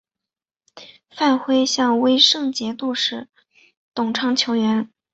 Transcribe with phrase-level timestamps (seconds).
[1.11, 3.27] 范晖向威胜节度使
[3.93, 4.89] 董昌求援。